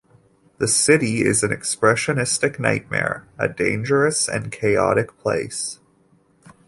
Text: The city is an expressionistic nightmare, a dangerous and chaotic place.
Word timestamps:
The 0.57 0.67
city 0.67 1.21
is 1.21 1.43
an 1.43 1.51
expressionistic 1.51 2.57
nightmare, 2.57 3.27
a 3.37 3.47
dangerous 3.47 4.27
and 4.27 4.51
chaotic 4.51 5.15
place. 5.19 5.77